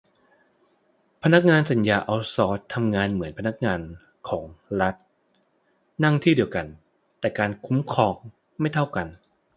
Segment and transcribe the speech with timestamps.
[1.23, 3.79] พนักงานสัญญาเอาต์ซอร์สทำงานเหมือนพนักงาน
[4.29, 4.43] ของ
[4.81, 4.95] รัฐ
[6.03, 6.67] นั่งที่เดียวกัน
[7.19, 8.15] แต่การคุ้มครอง
[8.59, 9.07] ไม่เท่ากัน